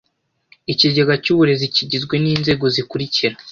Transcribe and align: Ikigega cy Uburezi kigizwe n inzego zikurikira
Ikigega 0.73 1.13
cy 1.23 1.29
Uburezi 1.33 1.65
kigizwe 1.75 2.15
n 2.23 2.25
inzego 2.33 2.65
zikurikira 2.75 3.35